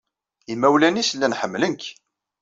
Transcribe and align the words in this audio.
Imawlan-nnes 0.53 1.11
llan 1.15 1.37
ḥemmlen-k. 1.39 1.83